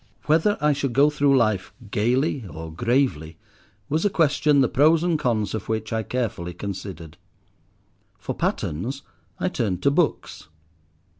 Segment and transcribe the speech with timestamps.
[0.25, 3.37] Whether I should go through life gaily or gravely
[3.87, 7.17] was a question the pros and cons of which I carefully considered.
[8.17, 9.03] For patterns
[9.39, 10.47] I turned to books.